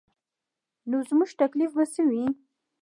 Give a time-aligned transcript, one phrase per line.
[0.89, 2.25] نو زموږ تکلیف به څه وي.